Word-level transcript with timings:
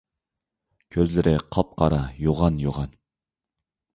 كۆزلىرى 0.95 1.33
قاپقارا، 1.57 2.01
يوغان- 2.23 2.59
يوغان. 2.65 2.99